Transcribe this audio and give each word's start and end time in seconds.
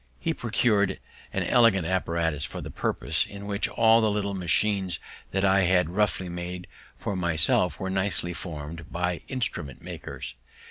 He 0.19 0.33
procur'd 0.33 0.97
an 1.31 1.43
elegant 1.43 1.85
apparatus 1.85 2.43
for 2.43 2.59
the 2.59 2.71
purpose, 2.71 3.23
in 3.27 3.45
which 3.45 3.69
all 3.69 4.01
the 4.01 4.09
little 4.09 4.33
machines 4.33 4.97
that 5.29 5.45
I 5.45 5.61
had 5.61 5.91
roughly 5.91 6.27
made 6.27 6.65
for 6.97 7.15
myself 7.15 7.79
were 7.79 7.91
nicely 7.91 8.33
form'd 8.33 8.91
by 8.91 9.21
instrument 9.27 9.79
makers. 9.83 10.33